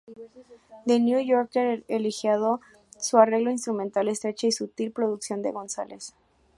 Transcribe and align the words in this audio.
The 0.87 0.97
"New 0.99 1.19
Yorker" 1.19 1.83
elogiado 1.87 2.59
su 2.97 3.19
arreglo 3.19 3.51
instrumental 3.51 4.07
estrecha 4.09 4.47
y 4.47 4.51
sutil 4.51 4.91
producción 4.91 5.43
de 5.43 5.51
Gonzales. 5.51 6.15